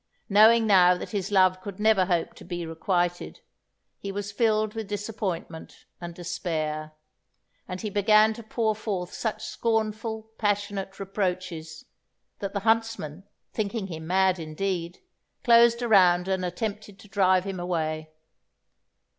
[0.29, 3.41] Knowing now that his love could never hope to be requited,
[3.99, 6.93] he was filled with disappointment and despair,
[7.67, 11.85] and he began to pour forth such scornful, passionate reproaches,
[12.39, 15.03] that the huntsmen, thinking him mad indeed,
[15.43, 18.09] closed around and attempted to drive him away.